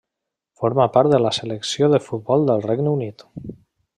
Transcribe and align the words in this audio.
Forma 0.61 0.87
part 0.95 1.11
de 1.15 1.19
la 1.25 1.33
Selecció 1.39 1.91
de 1.95 2.01
futbol 2.07 2.49
del 2.51 2.67
Regne 2.71 2.97
Unit. 2.97 3.27